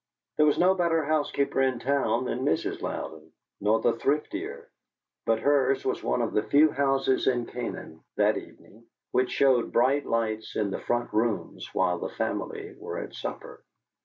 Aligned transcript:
There 0.37 0.47
was 0.47 0.57
no 0.57 0.73
better 0.73 1.03
housekeeper 1.05 1.61
in 1.61 1.77
town 1.77 2.25
than 2.25 2.43
Mrs. 2.43 2.81
Louden, 2.81 3.33
nor 3.59 3.77
a 3.81 3.93
thriftier, 3.93 4.71
but 5.27 5.41
hers 5.41 5.85
was 5.85 6.01
one 6.01 6.23
of 6.23 6.33
the 6.33 6.41
few 6.41 6.71
houses 6.71 7.27
in 7.27 7.45
Canaan, 7.45 8.03
that 8.17 8.35
evening, 8.35 8.87
which 9.11 9.29
showed 9.29 9.71
bright 9.71 10.07
lights 10.07 10.55
in 10.55 10.71
the 10.71 10.79
front 10.79 11.13
rooms 11.13 11.69
while 11.75 11.99
the 11.99 12.09
family 12.09 12.75
were 12.79 12.97
at 12.97 13.13
supper. 13.13 13.63